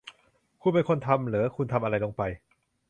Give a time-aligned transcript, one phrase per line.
[0.61, 1.45] คุณเป็นคนทำหรอ?
[1.55, 2.21] คุณทำอะไรลงไป?